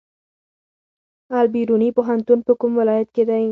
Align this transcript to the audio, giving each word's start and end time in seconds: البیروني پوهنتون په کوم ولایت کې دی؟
البیروني 1.39 1.89
پوهنتون 1.97 2.39
په 2.47 2.53
کوم 2.59 2.71
ولایت 2.81 3.09
کې 3.15 3.23
دی؟ 3.29 3.45